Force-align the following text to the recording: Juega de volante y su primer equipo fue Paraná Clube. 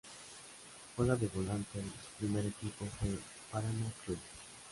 Juega 0.97 1.15
de 1.15 1.27
volante 1.27 1.77
y 1.77 1.83
su 1.83 2.17
primer 2.17 2.47
equipo 2.47 2.85
fue 2.97 3.09
Paraná 3.51 3.85
Clube. 4.03 4.17